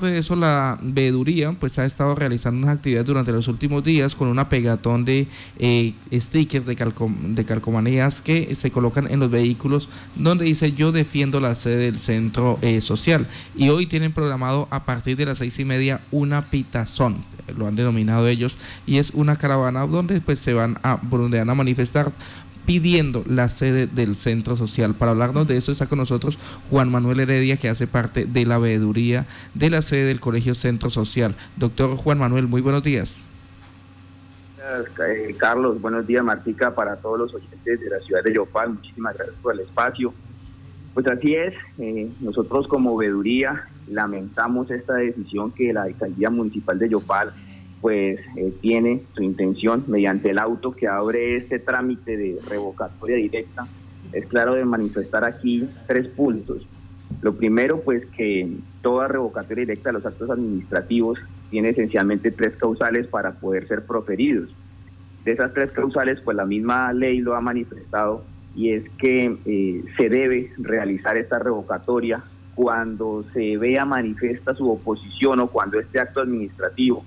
[0.00, 4.28] de eso, la veeduría pues ha estado realizando unas actividades durante los últimos días con
[4.28, 5.26] una pegatón de
[5.58, 11.40] eh, stickers de, de calcomanías que se colocan en los vehículos donde dice yo defiendo
[11.40, 13.26] la sede del centro eh, social
[13.56, 17.24] y hoy tienen programado a partir de las seis y media una pitazón
[17.56, 18.56] lo han denominado ellos
[18.86, 22.12] y es una caravana donde pues se van a donde van a manifestar
[22.68, 24.92] pidiendo la sede del centro social.
[24.92, 26.38] Para hablarnos de eso está con nosotros
[26.68, 29.24] Juan Manuel Heredia, que hace parte de la veeduría
[29.54, 31.34] de la sede del Colegio Centro Social.
[31.56, 33.22] Doctor Juan Manuel, muy buenos días.
[34.58, 38.74] Eh, Carlos, buenos días, Martica, para todos los oyentes de la ciudad de Yopal.
[38.74, 40.12] Muchísimas gracias por el espacio.
[40.92, 46.90] Pues así es, eh, nosotros como veeduría lamentamos esta decisión que la alcaldía municipal de
[46.90, 47.32] Yopal
[47.80, 53.66] pues eh, tiene su intención mediante el auto que abre este trámite de revocatoria directa,
[54.12, 56.66] es claro de manifestar aquí tres puntos.
[57.22, 58.50] Lo primero, pues que
[58.82, 61.18] toda revocatoria directa de los actos administrativos
[61.50, 64.50] tiene esencialmente tres causales para poder ser proferidos.
[65.24, 69.84] De esas tres causales, pues la misma ley lo ha manifestado y es que eh,
[69.96, 72.22] se debe realizar esta revocatoria
[72.54, 77.04] cuando se vea manifiesta su oposición o cuando este acto administrativo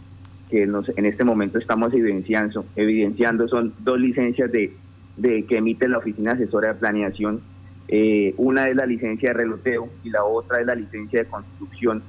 [0.52, 4.76] que en este momento estamos evidenciando, evidenciando son dos licencias de,
[5.22, 7.40] que emite la Oficina Asesora de Planeación.
[7.88, 12.04] Eh, una es la licencia de reloteo y la otra es la licencia de construcción.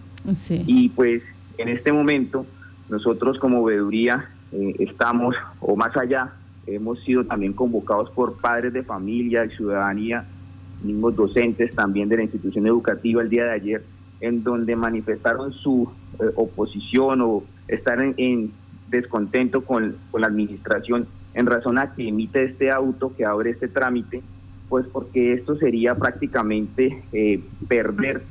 [0.66, 1.22] Y pues
[1.56, 2.44] en este momento
[2.88, 6.32] nosotros como veeduría eh, estamos, o más allá,
[6.66, 10.26] hemos sido también convocados por padres de familia y ciudadanía,
[10.82, 13.84] mismos docentes también de la institución educativa el día de ayer,
[14.20, 18.52] en donde manifestaron su eh, oposición o estar en,
[18.88, 24.22] descontento con, la administración en razón a que emite este auto, que abre este trámite,
[24.68, 28.22] pues porque esto sería prácticamente eh, perder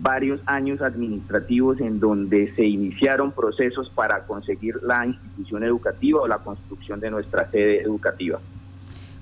[0.00, 6.38] varios años administrativos en donde se iniciaron procesos para conseguir la institución educativa o la
[6.38, 8.40] construcción de nuestra sede educativa.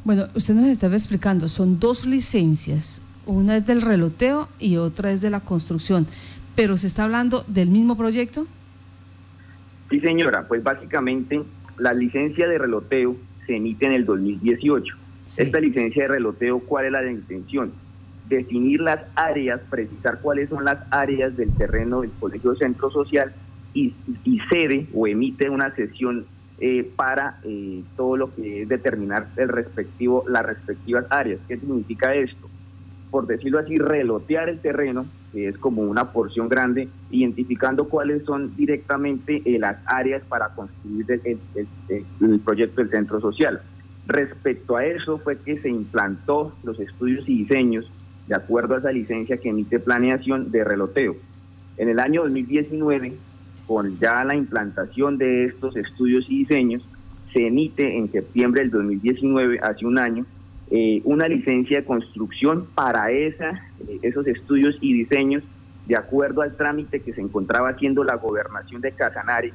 [0.05, 5.21] Bueno, usted nos estaba explicando, son dos licencias, una es del reloteo y otra es
[5.21, 6.07] de la construcción,
[6.57, 8.47] pero se está hablando del mismo proyecto.
[9.91, 11.43] Sí, señora, pues básicamente
[11.77, 14.97] la licencia de reloteo se emite en el 2018.
[15.37, 17.73] Esta licencia de reloteo, ¿cuál es la de intención?
[18.29, 23.33] Definir las áreas, precisar cuáles son las áreas del terreno del Colegio Centro Social
[23.75, 26.27] y, y cede o emite una sesión
[26.63, 31.41] eh, para eh, todo lo que es determinar el respectivo, las respectivas áreas.
[31.49, 32.49] ¿Qué significa esto?
[33.11, 38.55] Por decirlo así, relotear el terreno que es como una porción grande, identificando cuáles son
[38.57, 43.61] directamente eh, las áreas para construir el, proyecto del centro social.
[44.07, 47.91] Respecto a eso fue que se implantó los estudios y diseños
[48.27, 51.17] de acuerdo a esa licencia que emite planeación de reloteo.
[51.77, 53.15] En el año 2019,
[53.67, 56.83] con ya la implantación de estos estudios y diseños,
[57.33, 60.27] se emite en septiembre del 2019, hace un año,
[60.71, 63.51] eh, una licencia de construcción para esa,
[63.89, 65.43] eh, esos estudios y diseños
[65.87, 69.53] de acuerdo al trámite que se encontraba haciendo la gobernación de Casanare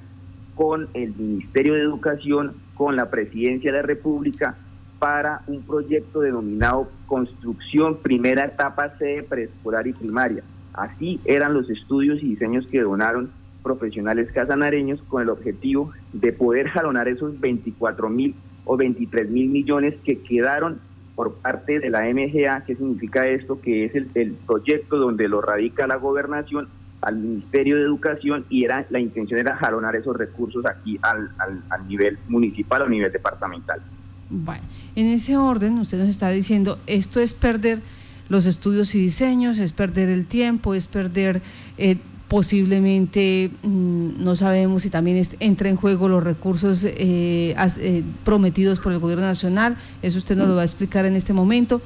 [0.55, 4.57] con el Ministerio de Educación, con la Presidencia de la República,
[4.99, 10.43] para un proyecto denominado Construcción Primera Etapa Sede Preescolar y Primaria.
[10.73, 13.31] Así eran los estudios y diseños que donaron
[13.63, 19.95] profesionales casanareños con el objetivo de poder jalonar esos 24 mil o 23 mil millones
[20.03, 20.79] que quedaron
[21.15, 22.63] por parte de la MGA.
[22.65, 23.59] ¿Qué significa esto?
[23.61, 26.67] Que es el, proyecto donde lo radica la gobernación
[27.01, 31.29] al Ministerio de Educación y era la intención era jalonar esos recursos aquí al,
[31.69, 33.81] al, nivel municipal o nivel departamental.
[34.29, 34.63] Bueno,
[34.95, 37.81] en ese orden usted nos está diciendo, esto es perder
[38.27, 41.41] los estudios y diseños, es perder el tiempo, es perder
[41.77, 41.97] eh,
[42.27, 48.91] posiblemente mm, no sabemos si también entra en juego los recursos eh, eh, prometidos por
[48.91, 51.81] el gobierno nacional, eso usted nos lo va a explicar en este momento,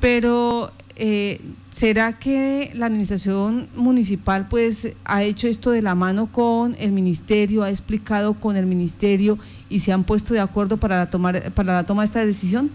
[0.00, 1.40] pero eh,
[1.70, 7.62] ¿será que la administración municipal pues ha hecho esto de la mano con el ministerio,
[7.62, 9.38] ha explicado con el ministerio
[9.70, 12.70] y se han puesto de acuerdo para la, tomar, para la toma de esta decisión?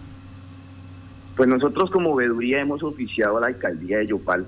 [1.36, 4.46] Pues nosotros como veeduría hemos oficiado a la alcaldía de Yopal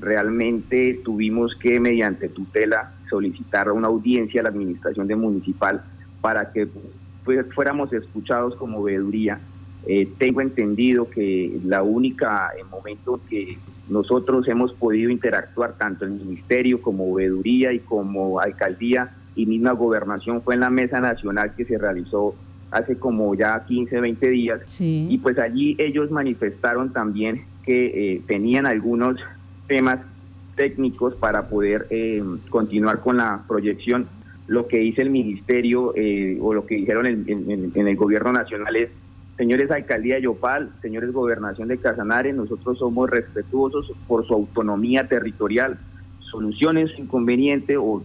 [0.00, 5.82] realmente tuvimos que, mediante tutela, solicitar una audiencia a la administración de municipal
[6.20, 6.68] para que
[7.24, 9.40] pues, fuéramos escuchados como veeduría.
[9.86, 13.56] Eh, tengo entendido que la única en momento que
[13.88, 20.42] nosotros hemos podido interactuar tanto el ministerio como veeduría y como alcaldía y misma gobernación
[20.42, 22.34] fue en la mesa nacional que se realizó
[22.72, 24.80] hace como ya 15, 20 días.
[24.80, 29.20] Y pues allí ellos manifestaron también que eh, tenían algunos
[29.66, 30.00] temas
[30.56, 34.08] técnicos para poder eh, continuar con la proyección.
[34.46, 38.90] Lo que dice el ministerio eh, o lo que dijeron en, el gobierno nacional es,
[39.36, 45.78] señores alcaldía de Yopal, señores gobernación de Casanare, nosotros somos respetuosos por su autonomía territorial,
[46.20, 48.02] solucionen su inconveniente o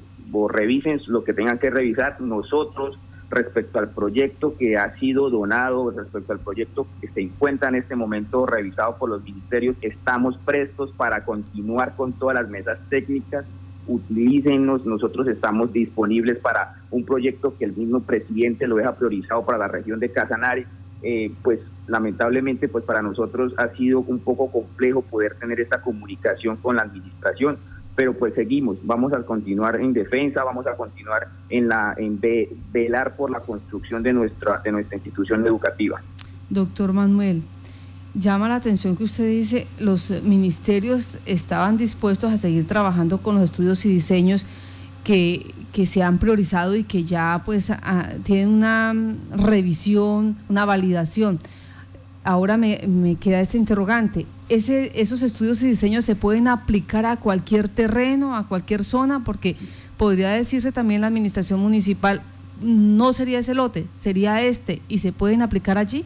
[0.50, 2.20] revisen lo que tengan que revisar.
[2.20, 2.98] Nosotros
[3.32, 7.96] respecto al proyecto que ha sido donado, respecto al proyecto que se encuentra en este
[7.96, 13.46] momento revisado por los ministerios, estamos prestos para continuar con todas las mesas técnicas.
[13.88, 19.58] Utilícenos, nosotros estamos disponibles para un proyecto que el mismo presidente lo deja priorizado para
[19.58, 20.68] la región de Casanare.
[21.04, 26.58] Eh, pues lamentablemente pues para nosotros ha sido un poco complejo poder tener esta comunicación
[26.58, 27.58] con la administración
[27.96, 32.20] pero pues seguimos, vamos a continuar en defensa, vamos a continuar en la en
[32.72, 36.02] velar por la construcción de nuestra de nuestra institución educativa.
[36.50, 37.44] Doctor Manuel,
[38.14, 43.46] llama la atención que usted dice los ministerios estaban dispuestos a seguir trabajando con los
[43.46, 44.46] estudios y diseños
[45.04, 47.72] que, que se han priorizado y que ya pues
[48.24, 48.94] tienen una
[49.36, 51.40] revisión, una validación.
[52.24, 57.16] Ahora me, me queda este interrogante ese, esos estudios y diseños se pueden aplicar a
[57.16, 59.56] cualquier terreno, a cualquier zona, porque
[59.98, 62.22] podría decirse también la administración municipal,
[62.62, 66.04] no sería ese lote, sería este, y se pueden aplicar allí.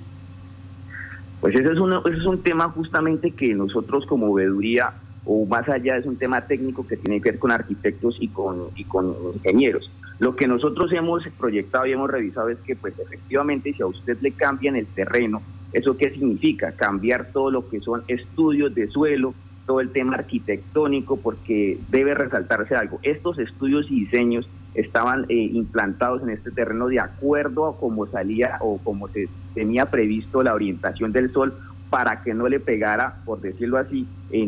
[1.41, 4.93] Pues ese es, ese es un tema justamente que nosotros como veeduría,
[5.25, 8.67] o más allá es un tema técnico que tiene que ver con arquitectos y con,
[8.75, 9.89] y con ingenieros.
[10.19, 14.19] Lo que nosotros hemos proyectado y hemos revisado es que pues efectivamente si a usted
[14.21, 15.41] le cambian el terreno,
[15.75, 16.71] ¿Eso qué significa?
[16.71, 19.33] Cambiar todo lo que son estudios de suelo,
[19.65, 23.01] todo el tema arquitectónico, porque debe resaltarse algo.
[23.03, 28.57] Estos estudios y diseños estaban eh, implantados en este terreno de acuerdo a cómo salía
[28.61, 31.53] o como se tenía previsto la orientación del sol
[31.89, 34.07] para que no le pegara, por decirlo así,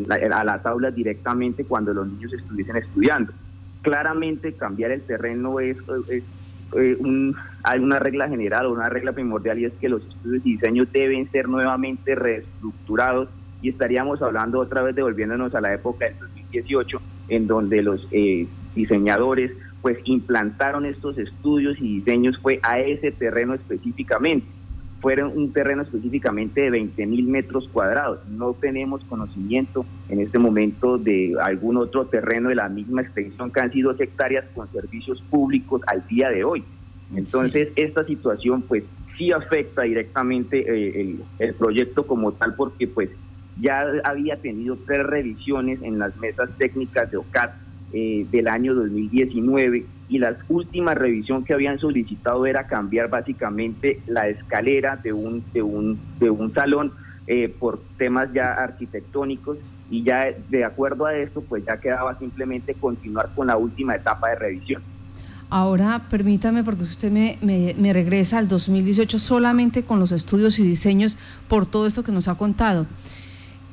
[0.10, 3.34] a las aulas directamente cuando los niños estuviesen estudiando.
[3.82, 5.76] Claramente cambiar el terreno es
[6.76, 6.98] eh,
[7.64, 10.88] hay una regla general o una regla primordial y es que los estudios y diseños
[10.92, 13.30] deben ser nuevamente reestructurados
[13.62, 18.48] y estaríamos hablando otra vez devolviéndonos a la época del 2018 en donde los eh,
[18.76, 24.48] diseñadores pues implantaron estos estudios y diseños fue a ese terreno específicamente
[25.02, 28.20] fueron un terreno específicamente de 20 mil metros cuadrados.
[28.30, 33.60] No tenemos conocimiento en este momento de algún otro terreno de la misma extensión que
[33.60, 36.64] han sido hectáreas con servicios públicos al día de hoy.
[37.16, 38.84] Entonces, esta situación pues
[39.18, 43.10] sí afecta directamente eh, el, proyecto como tal porque pues
[43.60, 47.54] ya había tenido tres revisiones en las mesas técnicas de OCAT
[47.94, 54.28] eh, del año 2019 y la última revisión que habían solicitado era cambiar básicamente la
[54.28, 56.94] escalera de un, de un, de un salón
[57.28, 59.58] eh, por temas ya arquitectónicos
[59.90, 64.30] y ya de acuerdo a esto pues ya quedaba simplemente continuar con la última etapa
[64.30, 64.82] de revisión.
[65.50, 70.64] Ahora permítame porque usted me, me, me regresa al 2018 solamente con los estudios y
[70.64, 71.18] diseños
[71.48, 72.86] por todo esto que nos ha contado.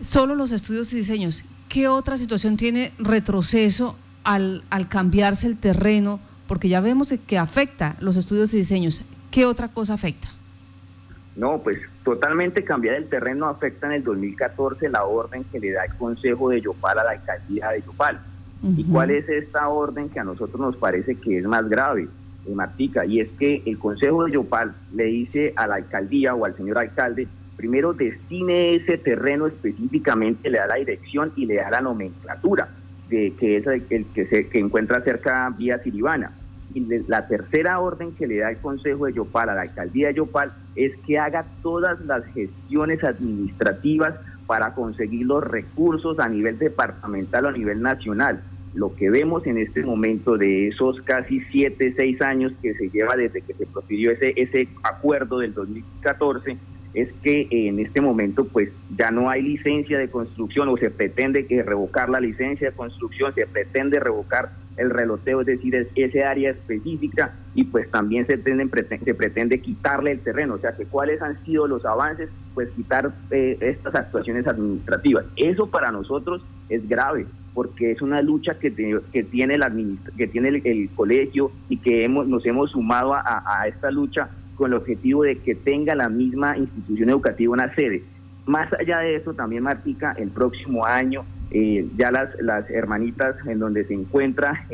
[0.01, 1.45] Solo los estudios y diseños.
[1.69, 6.21] ¿Qué otra situación tiene retroceso al, al cambiarse el terreno?
[6.47, 9.03] Porque ya vemos que afecta los estudios y diseños.
[9.31, 10.29] ¿Qué otra cosa afecta?
[11.37, 15.85] No, pues totalmente cambiar el terreno afecta en el 2014 la orden que le da
[15.85, 18.21] el Consejo de Yopal a la alcaldía de Yopal.
[18.77, 22.09] ¿Y cuál es esta orden que a nosotros nos parece que es más grave,
[22.47, 23.05] eh, Martica?
[23.05, 26.79] Y es que el Consejo de Yopal le dice a la alcaldía o al señor
[26.79, 32.69] alcalde, primero destine ese terreno específicamente, le da la dirección y le da la nomenclatura
[33.09, 36.33] que es el, que se encuentra cerca vía Siribana.
[36.75, 40.15] Y la tercera orden que le da el Consejo de Yopal a la alcaldía de
[40.15, 44.15] Yopal es que haga todas las gestiones administrativas
[44.47, 48.43] para conseguir los recursos a nivel departamental o a nivel nacional.
[48.75, 53.15] Lo que vemos en este momento de esos casi siete, seis años que se lleva
[53.15, 56.57] desde que se profirió ese, ese acuerdo del 2014,
[56.95, 61.47] es que en este momento pues ya no hay licencia de construcción o se pretende
[61.47, 66.51] que revocar la licencia de construcción, se pretende revocar el reloteo, es decir, ese área
[66.51, 71.43] específica y pues también se, se pretende quitarle el terreno, o sea que cuáles han
[71.45, 75.27] sido los avances, pues quitar eh, estas actuaciones administrativas.
[75.37, 78.73] Eso para nosotros es grave porque es una lucha que,
[79.13, 83.93] que tiene, el, que tiene el, colegio y que hemos, nos hemos sumado a esta
[83.93, 88.03] lucha con el objetivo de que tenga la misma institución educativa una sede.
[88.47, 93.59] Más allá de eso, también Martica, el próximo año, eh, ya las, las hermanitas en
[93.59, 94.67] donde se encuentra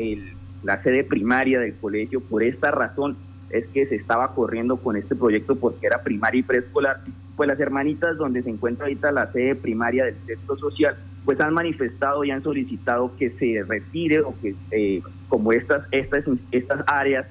[0.63, 3.17] la sede primaria del colegio, por esta razón
[3.49, 7.01] es que se estaba corriendo con este proyecto porque era primaria y preescolar,
[7.35, 11.53] pues las hermanitas donde se encuentra ahorita la sede primaria del centro social, pues han
[11.53, 17.25] manifestado y han solicitado que se retire o que eh, como estas, estas, estas áreas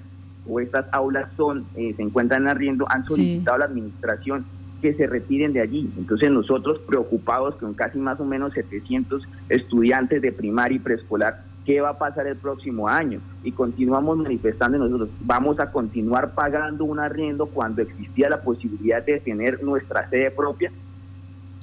[0.51, 4.45] o estas aulas son eh, se encuentran arriendo, han solicitado a la administración
[4.81, 5.91] que se retiren de allí.
[5.97, 11.81] Entonces nosotros preocupados con casi más o menos 700 estudiantes de primaria y preescolar, ¿qué
[11.81, 13.21] va a pasar el próximo año?
[13.45, 19.21] Y continuamos manifestando nosotros, vamos a continuar pagando un arriendo cuando existía la posibilidad de
[19.21, 20.73] tener nuestra sede propia.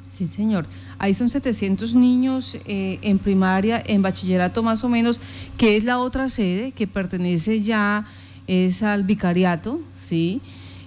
[0.10, 0.66] Sí, señor.
[1.00, 5.20] Ahí son 700 niños eh, en primaria, en bachillerato más o menos,
[5.58, 8.06] que es la otra sede que pertenece ya
[8.48, 10.42] es al vicariato, ¿sí?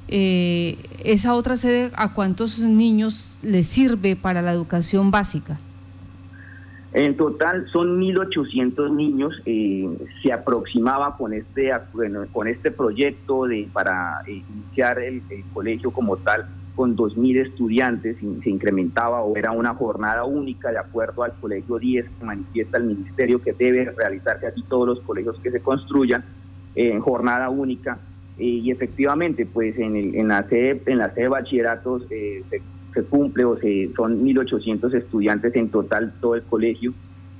[0.08, 5.58] Eh, esa otra sede, ¿a cuántos niños les sirve para la educación básica?
[6.92, 9.40] En total son 1.800 niños.
[9.46, 9.88] Eh,
[10.22, 11.70] se aproximaba con este,
[12.32, 18.48] con este proyecto de, para eh, iniciar el, colegio como tal con 2.000 estudiantes se
[18.48, 23.42] incrementaba o era una jornada única de acuerdo al colegio 10 que manifiesta el ministerio
[23.42, 26.24] que debe realizarse así todos los colegios que se construyan
[26.74, 27.98] en jornada única
[28.40, 32.42] y efectivamente, pues en, el, en, la sede, en la sede de bachilleratos eh,
[32.94, 36.92] se, cumple o se, son 1.800 estudiantes en total todo el colegio.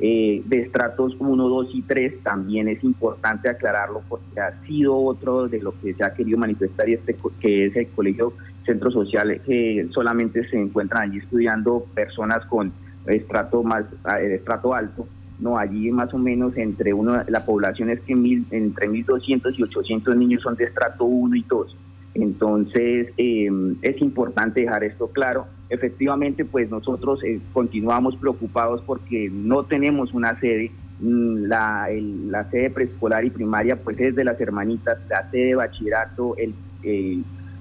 [0.02, 5.46] Eh, de estratos 1, 2 y 3 también es importante aclararlo porque ha sido otro
[5.46, 8.32] de lo que se ha querido manifestar y este que es el colegio
[8.64, 12.72] centro social que solamente se encuentran allí estudiando personas con
[13.08, 13.84] estrato más
[14.22, 15.06] eh, estrato alto
[15.40, 19.62] no, allí más o menos entre uno, la población es que mil, entre 1.200 y
[19.62, 21.76] 800 niños son de estrato 1 y 2.
[22.14, 25.46] Entonces, em, es importante dejar esto claro.
[25.68, 30.72] Efectivamente, pues nosotros eh, continuamos preocupados porque no tenemos una sede.
[31.00, 31.88] Mm, la,
[32.28, 36.52] la sede preescolar y primaria, pues es de las hermanitas, la sede de bachillerato, el,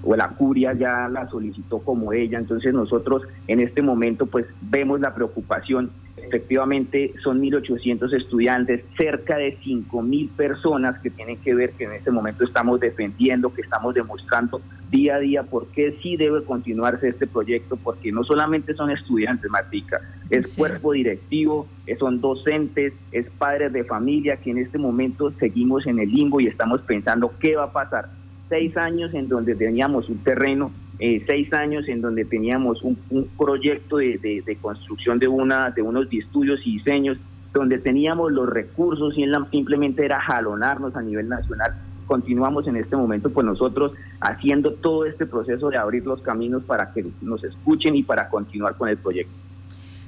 [0.02, 2.38] o la curia ya la solicitó como ella.
[2.38, 5.90] Entonces, nosotros en este momento, pues vemos la preocupación
[6.30, 12.10] efectivamente son 1.800 estudiantes, cerca de 5.000 personas que tienen que ver que en este
[12.12, 17.26] momento estamos defendiendo, que estamos demostrando día a día por qué sí debe continuarse este
[17.26, 21.66] proyecto, porque no solamente son estudiantes, Matica, es cuerpo directivo,
[21.98, 26.46] son docentes, es padres de familia que en este momento seguimos en el limbo y
[26.46, 28.19] estamos pensando qué va a pasar.
[28.50, 30.70] Seis años en donde teníamos un terreno
[31.02, 32.94] eh, seis años en donde teníamos un,
[33.38, 37.16] proyecto de, construcción de, una, de unos estudios y diseños,
[37.54, 41.74] donde teníamos los recursos y simplemente era jalonarnos a nivel nacional.
[42.04, 46.92] Continuamos en este momento, pues nosotros haciendo todo este proceso de abrir los caminos para
[46.92, 49.32] que nos escuchen y para continuar con el proyecto.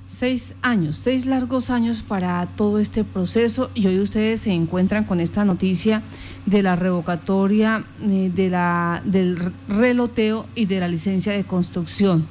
[0.06, 5.21] Seis años, seis largos años para todo este proceso y hoy ustedes se encuentran con
[5.21, 6.02] esta noticia
[6.44, 12.26] de la revocatoria eh, de la, del reloteo y de la licencia de construcción.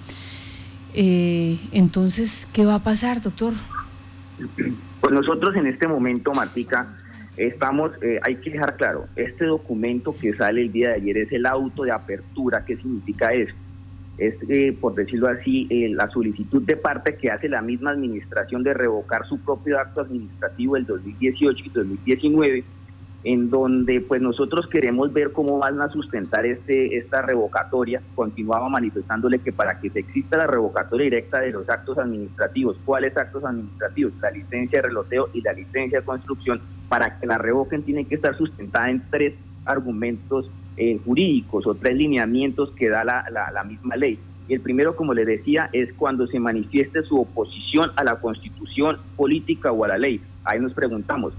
[0.93, 3.53] Eh, entonces, ¿qué va a pasar, doctor?
[5.01, 6.93] Pues nosotros en este momento, Matica,
[7.37, 11.31] estamos, eh, hay que dejar claro, este documento que sale el día de ayer es
[11.31, 12.65] el auto de apertura.
[12.65, 13.55] ¿Qué significa esto?
[14.17, 18.63] Es, eh, por decirlo así, eh, la solicitud de parte que hace la misma administración
[18.63, 22.63] de revocar su propio acto administrativo del 2018 y 2019,
[23.23, 28.01] en donde pues nosotros queremos ver cómo van a sustentar este esta revocatoria.
[28.15, 33.15] Continuaba manifestándole que para que se exista la revocatoria directa de los actos administrativos, ¿cuáles
[33.15, 34.13] actos administrativos?
[34.21, 38.15] La licencia de reloteo y la licencia de construcción, para que la revoquen tiene que
[38.15, 39.33] estar sustentada en tres
[39.65, 44.17] argumentos eh, jurídicos o tres lineamientos que da la, la, misma ley.
[44.47, 48.97] Y el primero, como le decía, es cuando se manifieste su oposición a la constitución
[49.17, 50.21] política o a la ley.
[50.45, 51.33] Ahí nos preguntamos,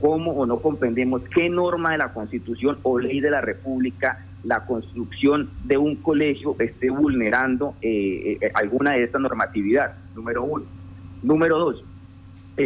[0.00, 4.64] ¿cómo o no comprendemos qué norma de la constitución o ley de la república la
[4.66, 9.94] construcción de un colegio esté vulnerando eh, eh, alguna de estas normatividad?
[10.14, 10.64] Número uno.
[11.22, 11.84] Número dos,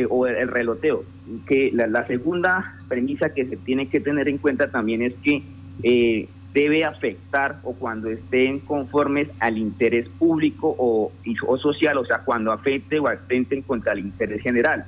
[0.09, 1.05] o el, reloteo,
[1.47, 5.43] que la segunda premisa que se tiene que tener en cuenta también es que
[5.83, 11.13] eh, debe afectar o cuando estén conformes al interés público o,
[11.47, 14.85] o social, o sea, cuando afecte o atenten contra el interés general.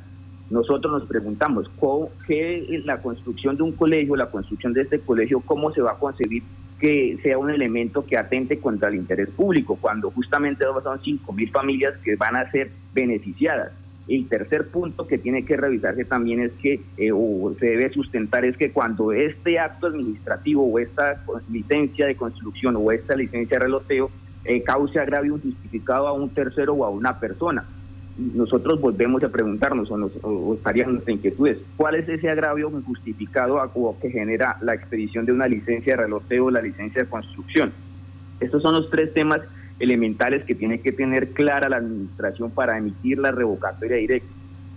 [0.50, 1.70] Nosotros nos preguntamos,
[2.26, 5.92] ¿qué es la construcción de un colegio, la construcción de este colegio, cómo se va
[5.92, 6.42] a concebir
[6.78, 11.94] que sea un elemento que atente contra el interés público, cuando justamente son 5.000 familias
[12.04, 13.72] que van a ser beneficiadas?
[14.08, 18.44] El tercer punto que tiene que revisarse también es que, eh, o se debe sustentar,
[18.44, 23.64] es que cuando este acto administrativo o esta licencia de construcción o esta licencia de
[23.64, 24.10] reloteo
[24.44, 27.64] eh, cause agravio injustificado a un tercero o a una persona,
[28.18, 33.60] nosotros volvemos a preguntarnos o, nos, o estarían nuestras inquietudes, ¿cuál es ese agravio injustificado
[34.00, 37.72] que genera la expedición de una licencia de reloteo o la licencia de construcción?
[38.40, 39.40] Estos son los tres temas
[39.82, 44.28] elementales que tiene que tener clara la administración para emitir la revocatoria directa.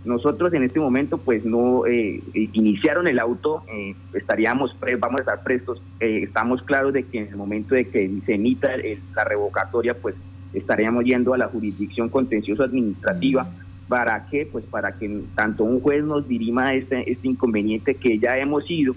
[0.04, 2.22] Nosotros en este momento pues no eh,
[2.54, 7.28] iniciaron el auto, eh, estaríamos, vamos a estar prestos, eh, estamos claros de que en
[7.28, 8.70] el momento de que se emita
[9.16, 10.16] la revocatoria pues
[10.54, 13.48] estaríamos yendo a la jurisdicción contencioso administrativa.
[13.88, 14.48] ¿Para qué?
[14.52, 18.96] Pues para que tanto un juez nos dirima este, este inconveniente que ya hemos ido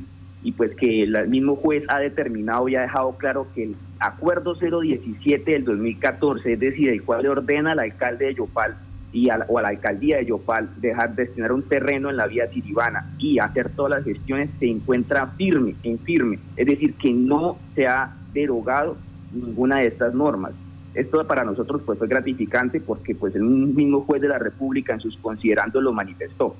[0.48, 4.54] y pues que el mismo juez ha determinado y ha dejado claro que el acuerdo
[4.54, 8.74] 017 del 2014, es decir, el cual le ordena al alcalde de Yopal
[9.12, 13.14] y o a la alcaldía de Yopal dejar destinar un terreno en la vía Tiribana
[13.18, 17.86] y hacer todas las gestiones se encuentra firme, en firme, es decir, que no se
[17.86, 18.96] ha derogado
[19.30, 20.52] ninguna de estas normas.
[20.94, 25.00] Esto para nosotros pues fue gratificante porque pues el mismo juez de la República en
[25.00, 26.56] sus considerando lo manifestó.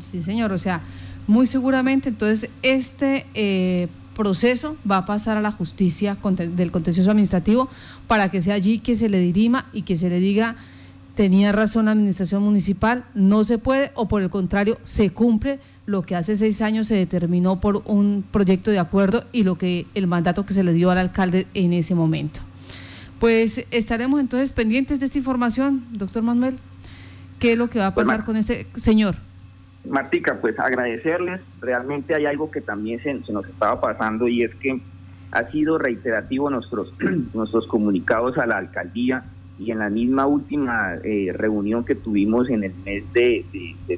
[0.00, 0.82] Sí, señor, o sea,
[1.26, 6.16] muy seguramente entonces este eh, proceso va a pasar a la justicia
[6.56, 7.68] del contencioso administrativo
[8.06, 10.56] para que sea allí que se le dirima y que se le diga
[11.16, 16.02] tenía razón la administración municipal, no se puede o por el contrario se cumple lo
[16.02, 20.06] que hace seis años se determinó por un proyecto de acuerdo y lo que el
[20.06, 22.40] mandato que se le dio al alcalde en ese momento.
[23.18, 26.56] Pues estaremos entonces pendientes de esta información, doctor Manuel.
[27.38, 29.16] ¿Qué es lo que va a pues, pasar con este señor?
[29.88, 31.40] Martica, pues agradecerles.
[31.60, 34.80] Realmente hay algo que también se, nos estaba pasando y es que
[35.32, 36.92] ha sido reiterativo nuestros,
[37.34, 39.22] nuestros comunicados a la alcaldía
[39.58, 43.44] y en la misma última eh, reunión que tuvimos en el mes de,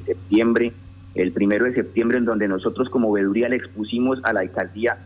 [0.06, 0.72] septiembre,
[1.14, 4.98] el primero de septiembre, en donde nosotros como veeduría le expusimos a la alcaldía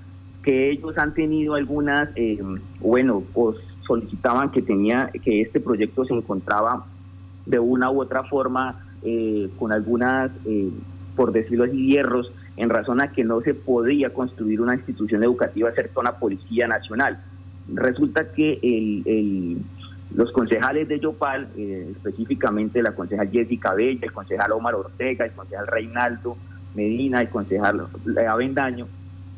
[0.43, 2.43] que ellos han tenido algunas, eh,
[2.81, 6.85] bueno, pues solicitaban que tenía que este proyecto se encontraba
[7.47, 10.31] de una u otra forma eh, con algunas,
[11.17, 15.73] por decirlo así, hierros en razón a que no se podía construir una institución educativa
[15.73, 17.23] cerca una policía nacional.
[17.69, 19.65] Resulta que el
[20.15, 25.33] los concejales de Yopal, eh, específicamente la concejal Jessica Bella, el concejal Omar Ortega, el
[25.33, 26.37] concejal Reinaldo
[26.75, 27.87] Medina, el concejal
[28.29, 28.89] Avendaño,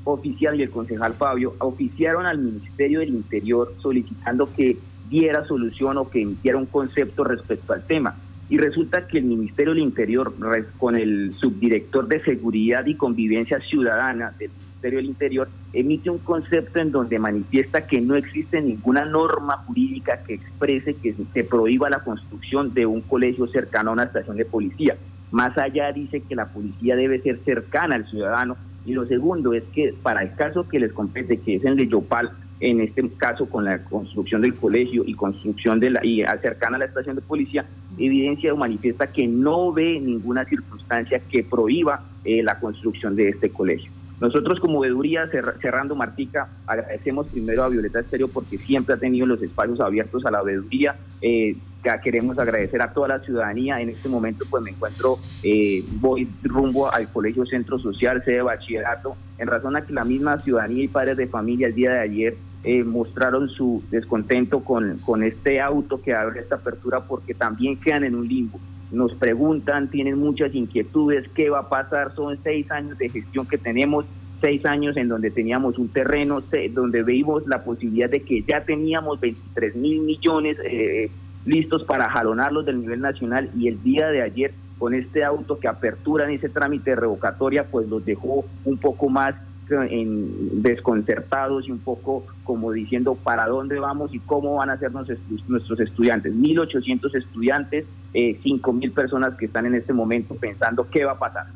[0.05, 6.11] oficial y el concejal Fabio, oficiaron al Ministerio del Interior solicitando que diera solución o
[6.11, 8.17] que emitiera un concepto respecto al tema.
[8.49, 10.35] Y resulta que el Ministerio del Interior,
[10.79, 14.51] con el subdirector de Seguridad y Convivencia Ciudadana del
[14.91, 20.35] del Interior emite un concepto en donde manifiesta que no existe ninguna norma jurídica que
[20.35, 24.97] exprese que se prohíba la construcción de un colegio cercano a una estación de policía.
[25.31, 28.57] Más allá dice que la policía debe ser cercana al ciudadano.
[28.87, 31.89] Y lo segundo es que para el caso que les compete, que es el de
[31.89, 32.31] Yopal,
[32.61, 36.79] en este caso con la construcción del colegio y construcción de la y cercana a
[36.81, 37.67] la estación de policía,
[37.99, 43.51] evidencia o manifiesta que no ve ninguna circunstancia que prohíba eh, la construcción de este
[43.51, 43.91] colegio.
[44.21, 45.29] Nosotros como veeduría,
[45.61, 50.31] cerrando Martica, agradecemos primero a Violeta Estéreo porque siempre ha tenido los espacios abiertos a
[50.31, 50.97] la veeduría.
[51.21, 51.57] Eh,
[52.03, 53.81] queremos agradecer a toda la ciudadanía.
[53.81, 58.43] En este momento pues me encuentro, eh, voy rumbo al Colegio Centro Social, sede de
[58.43, 62.01] bachillerato, en razón a que la misma ciudadanía y padres de familia el día de
[62.01, 67.79] ayer eh, mostraron su descontento con, con este auto que abre esta apertura porque también
[67.79, 68.59] quedan en un limbo
[68.95, 73.59] nos preguntan, tienen muchas inquietudes, qué va a pasar, son seis años de gestión que
[73.59, 74.05] tenemos,
[74.41, 79.21] seis años en donde teníamos un terreno, donde veíamos la posibilidad de que ya teníamos
[79.21, 81.11] 23 mil millones eh,
[81.45, 85.69] listos para jalonarlos del nivel nacional y el día de ayer con este auto que
[85.69, 89.35] apertura en ese trámite de revocatoria, pues los dejó un poco más
[89.71, 94.93] en desconcertados y un poco como diciendo para dónde vamos y cómo van a ser
[94.93, 96.35] nuestros estudiantes.
[96.35, 101.47] 1.800 estudiantes, eh, 5.000 personas que están en este momento pensando qué va a pasar.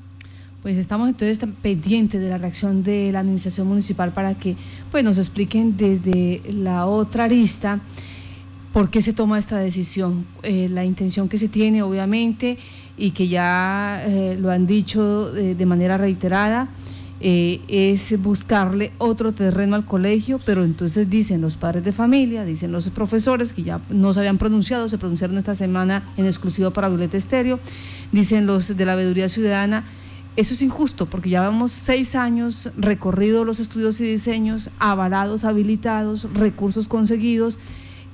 [0.62, 4.56] Pues estamos entonces pendientes de la reacción de la administración municipal para que
[4.90, 7.80] pues, nos expliquen desde la otra arista
[8.72, 12.58] por qué se toma esta decisión, eh, la intención que se tiene obviamente
[12.96, 16.68] y que ya eh, lo han dicho de manera reiterada
[17.20, 22.70] eh, es buscarle otro terreno al colegio, pero entonces dicen los padres de familia, dicen
[22.70, 26.88] los profesores que ya no se habían pronunciado, se pronunciaron esta semana en exclusivo para
[26.88, 27.58] Violeta Estéreo,
[28.12, 29.84] dicen los de la veeduría ciudadana,
[30.36, 36.32] eso es injusto porque ya vamos seis años recorridos los estudios y diseños, avalados, habilitados,
[36.34, 37.58] recursos conseguidos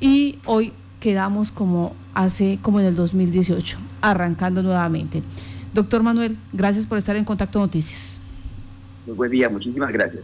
[0.00, 5.22] y hoy quedamos como hace como en el 2018, arrancando nuevamente.
[5.72, 8.20] Doctor Manuel, gracias por estar en Contacto Noticias.
[9.06, 10.22] Buen día, muchísimas gracias.